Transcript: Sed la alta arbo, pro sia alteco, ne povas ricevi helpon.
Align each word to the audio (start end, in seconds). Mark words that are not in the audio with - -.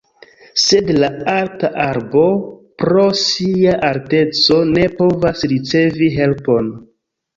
Sed 0.61 0.87
la 1.01 1.09
alta 1.33 1.69
arbo, 1.83 2.23
pro 2.83 3.05
sia 3.25 3.75
alteco, 3.91 4.59
ne 4.71 4.87
povas 5.03 5.49
ricevi 5.53 6.09
helpon. 6.21 6.73